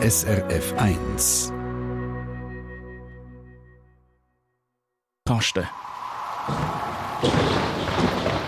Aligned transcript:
SRF 0.00 0.76
1. 0.76 1.52
Taste. 5.26 5.66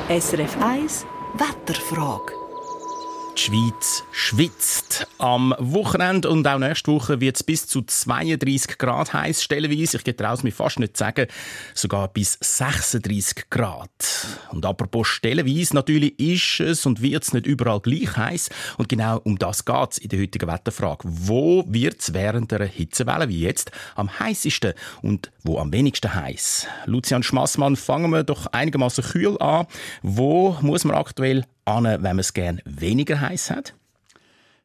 SRF 0.08 0.56
1 0.56 1.06
Wetterfrage. 1.34 2.39
Die 3.37 3.43
Schweiz 3.43 4.03
schwitzt. 4.11 5.06
Am 5.19 5.54
Wochenende 5.58 6.28
und 6.28 6.46
auch 6.46 6.58
nächste 6.58 6.92
Woche 6.92 7.21
wird 7.21 7.37
es 7.37 7.42
bis 7.42 7.67
zu 7.67 7.83
32 7.83 8.76
Grad 8.76 9.13
heiß, 9.13 9.42
stellenweise. 9.42 9.99
Ich 9.99 10.04
gehe 10.04 10.14
es 10.14 10.42
mir 10.42 10.53
fast 10.53 10.78
nicht 10.78 10.96
sagen, 10.96 11.26
sogar 11.74 12.08
bis 12.08 12.38
36 12.40 13.49
Grad. 13.49 13.90
Und 14.51 14.67
apropos 14.67 15.08
stellenweise, 15.08 15.74
natürlich 15.74 16.19
ist 16.19 16.60
es 16.60 16.87
und 16.87 17.02
wird 17.02 17.23
es 17.23 17.32
nicht 17.32 17.46
überall 17.46 17.80
gleich 17.80 18.16
heiß. 18.16 18.51
Und 18.78 18.88
genau 18.88 19.20
um 19.24 19.38
das 19.38 19.65
geht 19.65 19.92
es 19.92 19.98
in 19.98 20.09
der 20.09 20.20
heutigen 20.20 20.48
Wetterfrage. 20.48 21.05
Wo 21.05 21.65
wird 21.69 22.01
es 22.01 22.12
während 22.12 22.52
einer 22.52 22.66
Hitzewelle 22.66 23.28
wie 23.28 23.40
jetzt 23.40 23.70
am 23.95 24.18
heißesten 24.18 24.74
und 25.02 25.30
wo 25.45 25.59
am 25.59 25.73
wenigsten 25.73 26.12
heiß? 26.12 26.66
Lucian 26.87 27.23
Schmassmann, 27.23 27.76
fangen 27.76 28.10
wir 28.10 28.24
doch 28.24 28.46
einigermaßen 28.46 29.04
kühl 29.04 29.40
an. 29.40 29.66
Wo 30.02 30.56
muss 30.60 30.84
man 30.84 30.96
aktuell 30.96 31.45
an, 31.70 31.84
wenn 31.84 32.02
man 32.02 32.19
es 32.19 32.33
gerne 32.33 32.60
weniger 32.65 33.20
heiß 33.20 33.51
hat? 33.51 33.74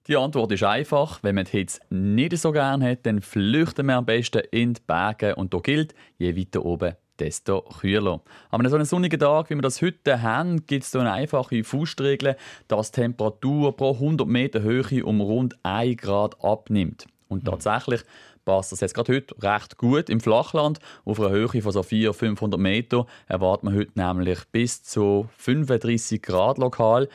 Die 0.07 0.17
Antwort 0.17 0.51
ist 0.51 0.63
einfach. 0.63 1.23
Wenn 1.23 1.35
man 1.35 1.45
die 1.45 1.51
Hitze 1.51 1.79
nicht 1.89 2.37
so 2.37 2.51
gerne 2.51 2.91
hat, 2.91 3.05
dann 3.07 3.21
flüchten 3.21 3.87
wir 3.87 3.95
am 3.95 4.05
besten 4.05 4.43
in 4.51 4.73
die 4.73 4.81
Berge. 4.85 5.35
Und 5.35 5.53
da 5.53 5.59
gilt, 5.59 5.95
je 6.19 6.37
weiter 6.37 6.63
oben, 6.63 6.93
desto 7.17 7.61
kühler. 7.61 8.21
Aber 8.51 8.63
an 8.63 8.69
so 8.69 8.75
einem 8.75 8.85
sonnigen 8.85 9.19
Tag, 9.19 9.49
wie 9.49 9.55
wir 9.55 9.61
das 9.61 9.81
heute 9.81 10.21
haben, 10.21 10.65
gibt 10.67 10.83
es 10.83 10.95
eine 10.95 11.11
einfache 11.11 11.63
Faustregel, 11.63 12.35
dass 12.67 12.91
die 12.91 13.01
Temperatur 13.01 13.75
pro 13.75 13.93
100 13.93 14.27
Meter 14.27 14.61
Höhe 14.61 15.03
um 15.03 15.21
rund 15.21 15.55
1 15.63 15.97
Grad 15.97 16.43
abnimmt. 16.43 17.07
Und 17.27 17.43
mhm. 17.43 17.47
tatsächlich 17.47 18.01
passt 18.45 18.71
das 18.71 18.79
jetzt 18.79 18.93
gerade 18.93 19.13
heute 19.13 19.35
recht 19.41 19.77
gut 19.77 20.09
im 20.09 20.21
Flachland. 20.21 20.79
Auf 21.03 21.19
einer 21.19 21.31
Höhe 21.31 21.61
von 21.61 21.71
so 21.71 21.83
400, 21.83 22.15
500 22.15 22.59
Meter 22.59 23.05
erwartet 23.27 23.63
man 23.63 23.75
heute 23.75 23.91
nämlich 23.95 24.39
bis 24.51 24.83
zu 24.83 25.27
35 25.37 26.21
Grad 26.21 26.57
lokal. 26.57 27.09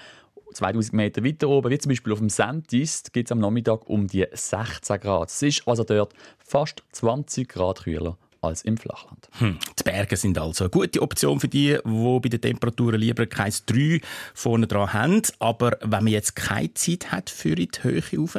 2000 0.52 0.92
Meter 0.94 1.24
weiter 1.24 1.48
oben, 1.48 1.70
wie 1.70 1.78
zum 1.78 1.91
Beispiel 1.91 2.12
auf 2.12 2.19
dem 2.19 2.28
Sentis, 2.28 3.04
gibt 3.12 3.28
es 3.28 3.32
am 3.32 3.38
Nachmittag 3.38 3.88
um 3.88 4.08
die 4.08 4.27
16 4.32 4.98
Grad. 5.00 5.28
Es 5.28 5.41
ist 5.42 5.66
also 5.66 5.84
dort 5.84 6.12
fast 6.38 6.82
20 6.92 7.48
Grad 7.48 7.84
kühler 7.84 8.19
als 8.42 8.62
im 8.62 8.76
Flachland. 8.76 9.28
Hm. 9.38 9.58
Die 9.78 9.82
Berge 9.84 10.16
sind 10.16 10.38
also 10.38 10.64
eine 10.64 10.70
gute 10.70 11.02
Option 11.02 11.41
für 11.41 11.48
die, 11.48 11.78
die 11.84 12.20
bei 12.20 12.28
den 12.28 12.41
Temperaturen 12.41 13.00
lieber 13.00 13.26
kein 13.26 13.52
3 13.66 14.00
vorne 14.34 14.66
dran 14.66 14.92
haben. 14.92 15.22
Aber 15.38 15.78
wenn 15.80 16.04
man 16.04 16.08
jetzt 16.08 16.36
keine 16.36 16.74
Zeit 16.74 17.12
hat 17.12 17.30
für 17.30 17.54
die 17.54 17.69
Höhe 17.82 18.02
rauf, 18.16 18.36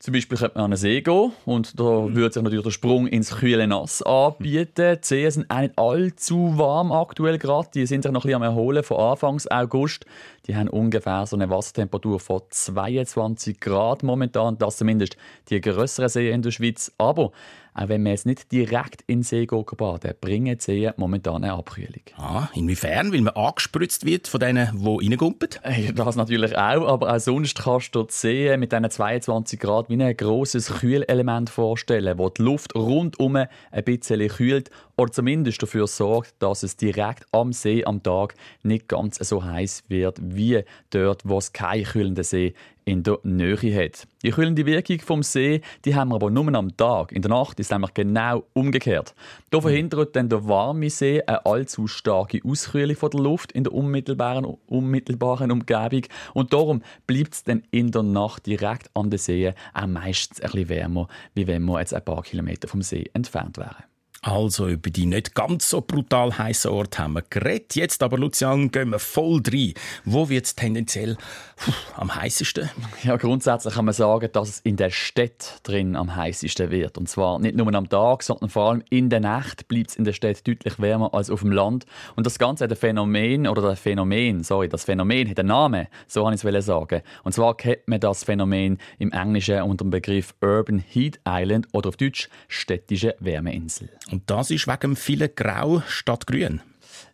zum 0.00 0.14
Beispiel 0.14 0.38
könnte 0.38 0.56
man 0.56 0.64
an 0.64 0.70
den 0.70 0.78
See 0.78 1.02
gehen 1.02 1.32
und 1.44 1.78
da 1.78 1.84
würde 1.84 2.32
sich 2.32 2.42
natürlich 2.42 2.64
der 2.64 2.70
Sprung 2.70 3.06
ins 3.06 3.36
kühle 3.36 3.66
Nass 3.66 4.00
anbieten. 4.00 4.96
Die 4.98 5.06
Seen 5.06 5.30
sind 5.30 5.50
auch 5.50 5.60
nicht 5.60 5.78
allzu 5.78 6.56
warm 6.56 6.90
aktuell 6.90 7.36
gerade. 7.36 7.68
Die 7.74 7.84
sind 7.84 8.04
sich 8.04 8.10
noch 8.10 8.24
ein 8.24 8.28
bisschen 8.28 8.42
am 8.42 8.42
Erholen 8.42 8.82
von 8.82 8.96
Anfangs 8.96 9.46
August. 9.46 10.06
Die 10.46 10.56
haben 10.56 10.70
ungefähr 10.70 11.26
so 11.26 11.36
eine 11.36 11.50
Wassertemperatur 11.50 12.18
von 12.18 12.40
22 12.48 13.60
Grad 13.60 14.02
momentan. 14.02 14.56
Das 14.56 14.78
zumindest 14.78 15.18
die 15.50 15.60
größeren 15.60 16.08
Seen 16.08 16.32
in 16.32 16.40
der 16.40 16.50
Schweiz. 16.50 16.90
Aber 16.96 17.32
auch 17.74 17.88
wenn 17.88 18.02
man 18.02 18.12
jetzt 18.12 18.26
nicht 18.26 18.50
direkt 18.52 19.02
in 19.06 19.18
den 19.18 19.22
See 19.22 19.46
geht, 19.46 19.76
baden, 19.76 20.14
bringen 20.20 20.56
die 20.58 20.62
Seen 20.62 20.92
momentan 20.96 21.44
eine 21.44 21.54
Abkühlung. 21.54 22.02
Ah, 22.16 22.48
inwiefern? 22.54 23.12
Weil 23.12 23.20
man 23.20 23.34
angespritzt 23.34 24.04
wird 24.04 24.28
von 24.28 24.40
denen, 24.40 24.68
die 24.72 25.08
reingumpen? 25.08 25.48
Das 25.94 26.16
natürlich 26.16 26.56
auch, 26.56 26.88
aber 26.88 27.14
auch 27.14 27.18
sonst 27.18 27.62
kannst 27.62 27.94
du 27.94 28.02
die 28.04 28.12
See 28.12 28.56
mit 28.56 28.72
diesen 28.72 28.90
22 28.90 29.60
Grad 29.60 29.88
wie 29.88 30.02
ein 30.02 30.16
grosses 30.16 30.68
Kühlelement 30.80 31.50
vorstellen, 31.50 32.18
wo 32.18 32.28
die 32.28 32.42
Luft 32.42 32.74
rundum 32.74 33.36
ein 33.36 33.48
bisschen 33.84 34.28
kühlt 34.28 34.70
oder 35.00 35.12
zumindest 35.12 35.62
dafür 35.62 35.86
sorgt, 35.86 36.34
dass 36.40 36.62
es 36.62 36.76
direkt 36.76 37.24
am 37.32 37.54
See 37.54 37.84
am 37.84 38.02
Tag 38.02 38.34
nicht 38.62 38.86
ganz 38.86 39.16
so 39.16 39.42
heiß 39.42 39.84
wird 39.88 40.18
wie 40.20 40.62
dort, 40.90 41.22
wo 41.24 41.38
es 41.38 41.54
keinen 41.54 41.84
kühlenden 41.84 42.22
See 42.22 42.52
in 42.84 43.02
der 43.02 43.18
Nähe 43.22 43.84
hat. 43.84 44.06
Die 44.22 44.30
kühlende 44.30 44.66
Wirkung 44.66 45.00
vom 45.00 45.22
See 45.22 45.62
die 45.86 45.94
haben 45.94 46.10
wir 46.10 46.16
aber 46.16 46.30
nur 46.30 46.54
am 46.54 46.76
Tag. 46.76 47.12
In 47.12 47.22
der 47.22 47.30
Nacht 47.30 47.58
ist 47.60 47.66
es 47.66 47.70
nämlich 47.70 47.94
genau 47.94 48.44
umgekehrt. 48.52 49.14
Da 49.50 49.60
verhindert 49.62 50.16
dann 50.16 50.28
der 50.28 50.46
warme 50.46 50.90
See 50.90 51.22
eine 51.22 51.46
allzu 51.46 51.86
starke 51.86 52.40
Auskühlung 52.44 52.96
von 52.96 53.10
der 53.10 53.20
Luft 53.20 53.52
in 53.52 53.64
der 53.64 53.72
unmittelbaren, 53.72 54.44
unmittelbaren 54.66 55.50
Umgebung 55.50 56.02
und 56.34 56.52
darum 56.52 56.82
bleibt 57.06 57.34
es 57.34 57.44
dann 57.44 57.62
in 57.70 57.90
der 57.90 58.02
Nacht 58.02 58.44
direkt 58.44 58.90
an 58.94 59.08
den 59.08 59.18
See 59.18 59.54
auch 59.72 59.86
meistens 59.86 60.40
ein 60.40 60.50
bisschen 60.50 60.68
wärmer, 60.68 61.08
wie 61.34 61.46
wenn 61.46 61.64
wir 61.64 61.80
jetzt 61.80 61.94
ein 61.94 62.04
paar 62.04 62.22
Kilometer 62.22 62.68
vom 62.68 62.82
See 62.82 63.08
entfernt 63.14 63.56
wären. 63.56 63.84
Also 64.22 64.68
über 64.68 64.90
die 64.90 65.06
nicht 65.06 65.34
ganz 65.34 65.70
so 65.70 65.80
brutal 65.80 66.36
heißen 66.36 66.70
Orte 66.70 66.98
haben 66.98 67.14
wir 67.14 67.22
geredet. 67.22 67.74
Jetzt 67.74 68.02
aber, 68.02 68.18
Lucian, 68.18 68.70
gehen 68.70 68.90
wir 68.90 68.98
voll 68.98 69.40
rein. 69.46 69.72
Wo 70.04 70.28
wird 70.28 70.44
es 70.44 70.54
tendenziell 70.54 71.16
puh, 71.56 71.72
am 71.96 72.14
heißesten? 72.14 72.68
Ja, 73.02 73.16
grundsätzlich 73.16 73.72
kann 73.72 73.86
man 73.86 73.94
sagen, 73.94 74.28
dass 74.30 74.48
es 74.50 74.60
in 74.60 74.76
der 74.76 74.90
Stadt 74.90 75.60
drin 75.62 75.96
am 75.96 76.14
heißesten 76.14 76.70
wird. 76.70 76.98
Und 76.98 77.08
zwar 77.08 77.38
nicht 77.38 77.56
nur 77.56 77.72
am 77.72 77.88
Tag, 77.88 78.22
sondern 78.22 78.50
vor 78.50 78.68
allem 78.68 78.82
in 78.90 79.08
der 79.08 79.20
Nacht 79.20 79.68
bleibt 79.68 79.92
es 79.92 79.96
in 79.96 80.04
der 80.04 80.12
Stadt 80.12 80.46
deutlich 80.46 80.78
wärmer 80.78 81.14
als 81.14 81.30
auf 81.30 81.40
dem 81.40 81.52
Land. 81.52 81.86
Und 82.14 82.26
das 82.26 82.38
Ganze 82.38 82.64
hat 82.64 82.72
ein 82.72 82.76
Phänomen, 82.76 83.46
oder 83.46 83.62
das 83.62 83.80
Phänomen, 83.80 84.44
sorry, 84.44 84.68
das 84.68 84.84
Phänomen 84.84 85.30
hat 85.30 85.38
einen 85.38 85.48
Namen, 85.48 85.86
so 86.06 86.24
kann 86.24 86.34
ich 86.34 86.44
es 86.44 86.66
sagen. 86.66 87.00
Und 87.24 87.32
zwar 87.32 87.56
kennt 87.56 87.88
man 87.88 88.00
das 88.00 88.24
Phänomen 88.24 88.76
im 88.98 89.12
Englischen 89.12 89.62
unter 89.62 89.86
dem 89.86 89.90
Begriff 89.90 90.34
Urban 90.42 90.78
Heat 90.78 91.20
Island 91.26 91.68
oder 91.72 91.88
auf 91.88 91.96
Deutsch 91.96 92.28
städtische 92.48 93.16
Wärmeinsel. 93.20 93.88
Und 94.10 94.28
das 94.28 94.50
ist 94.50 94.66
wegen 94.66 94.96
vielen 94.96 95.30
Grau 95.34 95.82
statt 95.86 96.26
Grün. 96.26 96.60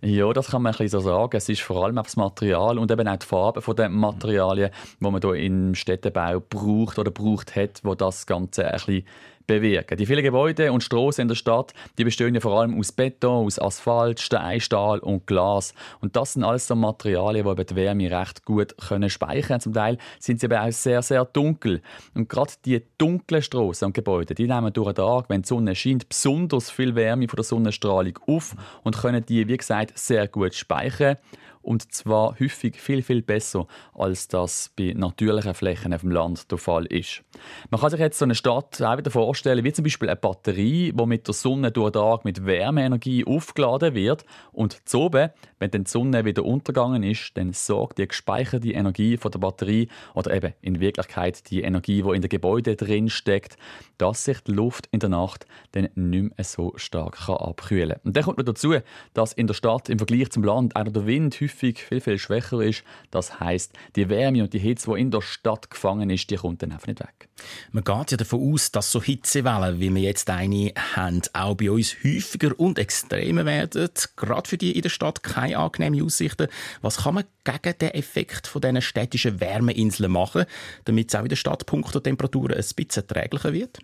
Ja, 0.03 0.33
das 0.33 0.49
kann 0.49 0.63
man 0.63 0.75
ein 0.75 0.89
so 0.89 1.01
sagen. 1.01 1.37
Es 1.37 1.49
ist 1.49 1.63
vor 1.63 1.85
allem 1.85 1.97
das 1.97 2.17
Material 2.17 2.79
und 2.79 2.91
eben 2.91 3.09
auch 3.09 3.17
die 3.17 3.27
Farbe 3.27 3.75
der 3.75 3.89
Materialien, 3.89 4.71
die 5.01 5.05
man 5.05 5.21
hier 5.21 5.35
im 5.35 5.75
Städtebau 5.75 6.41
braucht 6.41 6.99
oder 6.99 7.11
braucht 7.11 7.57
hat, 7.57 7.81
wo 7.83 7.95
das 7.95 8.27
Ganze 8.27 8.67
ein 8.67 8.73
bisschen 8.73 9.05
bewirken. 9.47 9.97
Die 9.97 10.07
vielen 10.07 10.23
Gebäude 10.23 10.73
und 10.73 10.83
Straßen 10.83 11.23
in 11.23 11.29
der 11.29 11.35
Stadt, 11.35 11.73
die 11.99 12.05
bestehen 12.05 12.35
ja 12.35 12.41
vor 12.41 12.59
allem 12.59 12.79
aus 12.79 12.93
Beton, 12.93 13.47
aus 13.47 13.59
Asphalt, 13.59 14.21
Stein, 14.21 14.61
Stahl 14.61 14.99
und 14.99 15.27
Glas. 15.27 15.75
Und 16.01 16.17
das 16.17 16.35
sind 16.35 16.45
alles 16.45 16.67
so 16.67 16.75
Materialien, 16.75 17.45
die 17.45 17.51
eben 17.51 17.67
die 17.67 17.77
Wärme 17.77 18.11
recht 18.11 18.45
gut 18.45 18.77
können 18.79 19.11
speichern. 19.11 19.61
Zum 19.61 19.73
Teil 19.73 19.99
sind 20.19 20.41
sie 20.41 20.47
aber 20.47 20.63
auch 20.63 20.73
sehr, 20.73 21.03
sehr 21.03 21.25
dunkel. 21.25 21.83
Und 22.15 22.29
gerade 22.29 22.53
die 22.65 22.83
dunklen 22.99 23.43
Straßen 23.43 23.87
und 23.87 23.95
Gebäude, 23.95 24.35
die 24.35 24.47
nehmen 24.47 24.73
durch 24.73 24.93
den 24.93 25.05
Tag, 25.05 25.27
wenn 25.29 25.43
die 25.43 25.49
Sonne 25.49 25.75
scheint, 25.75 26.09
besonders 26.09 26.71
viel 26.71 26.95
Wärme 26.95 27.29
von 27.29 27.37
der 27.37 27.45
Sonnenstrahlung 27.45 28.19
auf 28.27 28.55
und 28.83 28.97
können 28.97 29.25
die, 29.25 29.49
wie 29.49 29.57
gesagt, 29.57 29.99
sehr 29.99 30.29
gut 30.29 30.55
speichern 30.55 31.17
und 31.67 31.93
zwar 31.93 32.39
häufig 32.39 32.81
viel, 32.81 33.03
viel 33.03 33.23
besser, 33.23 33.67
als 33.93 34.29
das 34.29 34.71
bei 34.77 34.95
natürlichen 34.97 35.53
Flächen 35.53 35.93
auf 35.93 36.03
dem 36.03 36.13
Land 36.13 36.51
der 36.51 36.59
Fall 36.59 36.87
ist. 36.87 37.25
Man 37.71 37.81
kann 37.81 37.91
sich 37.91 37.99
jetzt 37.99 38.19
so 38.19 38.25
eine 38.25 38.37
Stadt 38.37 38.81
auch 38.81 38.97
wieder 38.97 39.11
vorstellen, 39.11 39.65
wie 39.65 39.73
zum 39.73 39.83
Beispiel 39.83 40.09
eine 40.09 40.17
Batterie, 40.17 40.93
die 40.93 41.07
mit 41.07 41.27
der 41.27 41.35
Sonne 41.35 41.73
durch 41.73 41.91
den 41.91 42.01
Tag 42.01 42.25
mit 42.25 42.47
Wärmeenergie 42.47 43.25
aufgeladen 43.25 43.95
wird 43.95 44.25
und 44.53 44.81
oben, 44.95 45.31
wenn 45.59 45.71
dann 45.71 45.85
die 45.85 45.91
Sonne 45.91 46.25
wieder 46.25 46.45
untergegangen 46.45 47.03
ist, 47.03 47.33
dann 47.35 47.53
sorgt 47.53 47.99
die 47.99 48.07
gespeicherte 48.07 48.71
Energie 48.71 49.17
von 49.17 49.33
der 49.33 49.41
Batterie 49.41 49.89
oder 50.15 50.35
eben 50.35 50.55
in 50.61 50.79
Wirklichkeit 50.79 51.51
die 51.51 51.63
Energie, 51.63 52.03
die 52.03 52.15
in 52.15 52.23
den 52.23 52.29
Gebäuden 52.29 52.77
drin 52.77 53.11
steckt, 53.11 53.57
dass 53.99 54.25
sich 54.25 54.41
die 54.43 54.53
Luft 54.53 54.87
in 54.93 55.01
der 55.01 55.09
Nacht 55.09 55.47
dann 55.73 55.89
nicht 55.95 56.37
mehr 56.37 56.45
so 56.45 56.75
stark 56.77 57.29
abkühlen 57.29 57.91
kann. 57.91 58.01
Und 58.05 58.17
dann 58.17 58.25
kommt 58.25 58.39
noch 58.39 58.45
dazu, 58.45 58.75
dass 59.15 59.33
in 59.33 59.49
der 59.49 59.55
Stadt 59.55 59.89
im 59.89 59.99
Vergleich 59.99 60.31
zum 60.31 60.45
Land 60.45 60.77
auch 60.77 60.85
der 60.85 61.07
Wind 61.07 61.41
häufig 61.41 61.56
häufig 61.57 61.83
viel, 61.83 62.01
viel 62.01 62.19
schwächer 62.19 62.61
ist. 62.61 62.85
Das 63.11 63.41
heißt, 63.41 63.73
die 63.97 64.09
Wärme 64.09 64.43
und 64.43 64.53
die 64.53 64.59
Hitze, 64.59 64.93
die 64.93 65.01
in 65.01 65.11
der 65.11 65.23
Stadt 65.23 65.71
gefangen 65.71 66.11
ist, 66.11 66.31
die 66.31 66.37
kommt 66.37 66.63
dann 66.63 66.73
einfach 66.73 66.87
nicht 66.87 67.01
weg. 67.01 67.29
Man 67.73 67.85
geht 67.85 68.11
ja 68.13 68.17
davon 68.17 68.53
aus, 68.53 68.73
dass 68.73 68.93
so 68.93 69.03
Hitzewellen, 69.03 69.81
wie 69.81 69.95
wir 69.95 70.03
jetzt 70.03 70.31
eine 70.31 70.73
haben, 70.95 71.23
auch 71.33 71.55
bei 71.55 71.71
uns 71.71 71.97
häufiger 72.05 72.59
und 72.59 72.79
extremer 72.79 73.45
werden. 73.45 73.89
Gerade 74.17 74.49
für 74.49 74.59
die 74.59 74.73
in 74.73 74.83
der 74.83 74.89
Stadt 74.89 75.23
keine 75.23 75.59
angenehmen 75.59 76.03
Aussichten. 76.03 76.49
Was 76.83 76.99
kann 76.99 77.15
man 77.15 77.25
gegen 77.45 77.79
den 77.79 77.91
Effekt 77.91 78.47
von 78.47 78.61
diesen 78.61 78.83
städtischen 78.83 79.41
Wärmeinseln 79.41 80.11
machen, 80.11 80.45
damit 80.85 81.09
es 81.09 81.15
auch 81.15 81.23
in 81.23 81.29
der 81.29 81.37
Stadt 81.37 81.67
Punkt 81.67 81.87
Temperaturen 82.03 82.55
ein 82.55 82.65
bisschen 82.77 83.03
erträglicher 83.03 83.53
wird? 83.53 83.79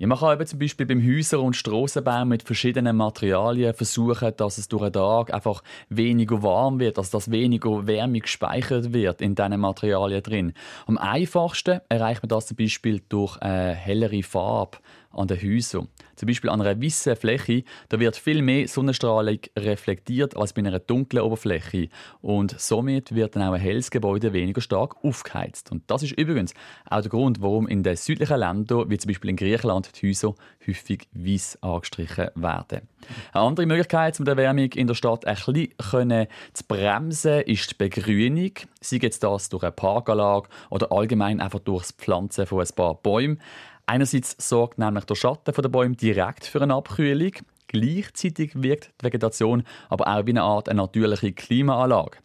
Ja, 0.00 0.06
man 0.06 0.16
kann 0.16 0.32
eben 0.32 0.46
zum 0.46 0.58
Beispiel 0.58 0.86
beim 0.86 1.06
Häuser- 1.06 1.42
und 1.42 1.54
Strassenbau 1.54 2.24
mit 2.24 2.42
verschiedenen 2.42 2.96
Materialien 2.96 3.74
versuchen, 3.74 4.32
dass 4.34 4.56
es 4.56 4.66
durch 4.66 4.84
den 4.84 4.94
Tag 4.94 5.30
einfach 5.30 5.62
weniger 5.90 6.42
warm 6.42 6.80
wird, 6.80 6.96
dass 6.96 7.10
das 7.10 7.30
weniger 7.30 7.86
Wärme 7.86 8.20
gespeichert 8.20 8.94
wird 8.94 9.20
in 9.20 9.34
diesen 9.34 9.60
Materialien 9.60 10.22
drin. 10.22 10.52
Am 10.86 10.96
einfachsten 10.96 11.82
erreicht 11.90 12.22
man 12.22 12.30
das 12.30 12.46
zum 12.46 12.56
Beispiel 12.56 13.02
durch 13.10 13.36
eine 13.42 13.74
hellere 13.74 14.22
Farbe 14.22 14.78
an 15.10 15.28
den 15.28 15.40
Häusern. 15.42 15.88
Zum 16.16 16.26
Beispiel 16.26 16.50
an 16.50 16.60
einer 16.60 16.80
weißen 16.80 17.16
Fläche, 17.16 17.64
da 17.88 17.98
wird 17.98 18.16
viel 18.16 18.42
mehr 18.42 18.68
Sonnenstrahlung 18.68 19.38
reflektiert 19.58 20.36
als 20.36 20.52
bei 20.52 20.60
einer 20.60 20.78
dunklen 20.78 21.22
Oberfläche. 21.22 21.88
Und 22.20 22.58
somit 22.58 23.14
wird 23.14 23.36
dann 23.36 23.42
auch 23.42 23.52
ein 23.52 23.60
helles 23.60 23.90
Gebäude 23.90 24.32
weniger 24.32 24.60
stark 24.60 25.02
aufgeheizt. 25.02 25.72
Und 25.72 25.90
das 25.90 26.02
ist 26.02 26.12
übrigens 26.12 26.54
auch 26.88 27.00
der 27.00 27.10
Grund, 27.10 27.40
warum 27.40 27.66
in 27.68 27.82
den 27.82 27.96
südlichen 27.96 28.38
Ländern, 28.38 28.90
wie 28.90 28.98
zum 28.98 29.08
Beispiel 29.08 29.30
in 29.30 29.36
Griechenland, 29.36 29.90
die 30.00 30.08
Häuser 30.08 30.34
häufig 30.66 31.08
weiß 31.12 31.58
angestrichen 31.62 32.28
werden. 32.34 32.88
Eine 33.32 33.44
andere 33.44 33.66
Möglichkeit, 33.66 34.18
um 34.18 34.24
die 34.24 34.30
Erwärmung 34.30 34.70
in 34.72 34.86
der 34.86 34.94
Stadt 34.94 35.26
ein 35.26 35.34
bisschen 35.34 36.26
zu 36.52 36.64
bremsen, 36.66 37.40
ist 37.42 37.70
die 37.70 37.74
Begrünung. 37.76 38.52
Sei 38.80 38.98
jetzt 39.00 39.22
das 39.22 39.48
durch 39.48 39.62
eine 39.62 39.72
Parkanlage 39.72 40.48
oder 40.70 40.92
allgemein 40.92 41.40
einfach 41.40 41.60
durch 41.60 41.82
das 41.82 41.92
Pflanzen 41.92 42.46
von 42.46 42.60
ein 42.60 42.68
paar 42.74 42.94
Bäumen. 42.94 43.40
Einerseits 43.90 44.36
sorgt 44.38 44.78
nämlich 44.78 45.04
der 45.06 45.16
Schatten 45.16 45.52
der 45.52 45.68
Bäume 45.68 45.96
direkt 45.96 46.46
für 46.46 46.62
eine 46.62 46.74
Abkühlung. 46.74 47.32
Gleichzeitig 47.66 48.52
wirkt 48.54 48.92
die 49.00 49.06
Vegetation 49.06 49.64
aber 49.88 50.06
auch 50.06 50.26
wie 50.26 50.30
eine 50.30 50.42
Art 50.42 50.68
eine 50.68 50.80
natürliche 50.80 51.32
Klimaanlage. 51.32 52.18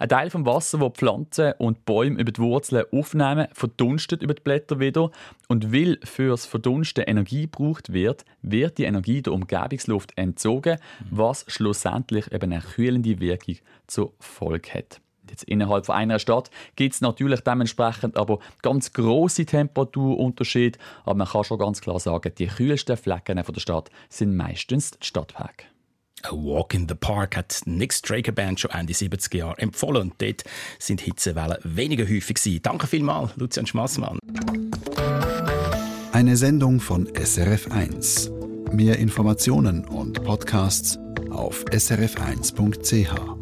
Ein 0.00 0.08
Teil 0.08 0.30
vom 0.30 0.44
Wasser, 0.46 0.78
das 0.78 0.92
Pflanzen 0.94 1.52
und 1.58 1.84
Bäume 1.84 2.20
über 2.20 2.32
die 2.32 2.40
Wurzeln 2.40 2.86
aufnehmen, 2.90 3.46
verdunstet 3.52 4.20
über 4.24 4.34
die 4.34 4.42
Blätter 4.42 4.80
wieder. 4.80 5.12
Und 5.46 5.72
weil 5.72 6.00
fürs 6.02 6.44
Verdunsten 6.44 7.04
Energie 7.04 7.42
gebraucht 7.42 7.92
wird, 7.92 8.24
wird 8.42 8.78
die 8.78 8.84
Energie 8.84 9.22
der 9.22 9.32
Umgebungsluft 9.32 10.18
entzogen, 10.18 10.78
was 11.08 11.44
schlussendlich 11.46 12.32
eben 12.32 12.50
eine 12.50 12.62
kühlende 12.62 13.20
Wirkung 13.20 13.58
zur 13.86 14.12
Folge 14.18 14.74
hat. 14.74 15.00
Jetzt 15.32 15.44
innerhalb 15.44 15.86
von 15.86 15.94
einer 15.94 16.18
Stadt 16.18 16.50
gibt 16.76 16.94
es 16.94 17.00
natürlich 17.00 17.40
dementsprechend 17.40 18.16
aber 18.16 18.38
ganz 18.60 18.92
große 18.92 19.46
Temperaturunterschiede. 19.46 20.78
Aber 21.04 21.14
man 21.14 21.26
kann 21.26 21.44
schon 21.44 21.58
ganz 21.58 21.80
klar 21.80 21.98
sagen, 21.98 22.32
die 22.38 22.46
kühlsten 22.46 22.96
Flecken 22.96 23.42
der 23.42 23.60
Stadt 23.60 23.90
sind 24.08 24.36
meistens 24.36 24.92
die 24.92 25.06
Stadtwerke. 25.06 25.66
A 26.24 26.30
Walk 26.32 26.74
in 26.74 26.86
the 26.86 26.94
Park 26.94 27.36
hat 27.36 27.62
Nick 27.64 27.92
Straker 27.92 28.30
Band 28.30 28.60
schon 28.60 28.70
Ende 28.70 28.92
70er 28.92 29.38
Jahre 29.38 29.58
empfohlen 29.58 30.02
und 30.02 30.14
dort 30.22 30.44
sind 30.78 31.00
Hitzewellen 31.00 31.56
weniger 31.64 32.04
häufig 32.04 32.36
gewesen. 32.36 32.60
Danke 32.62 32.86
vielmals, 32.86 33.34
Lucian 33.36 33.66
Schmassmann. 33.66 34.18
Eine 36.12 36.36
Sendung 36.36 36.78
von 36.78 37.08
SRF1. 37.08 38.30
Mehr 38.72 38.98
Informationen 38.98 39.84
und 39.84 40.22
Podcasts 40.22 40.98
auf 41.30 41.64
srf1.ch. 41.64 43.41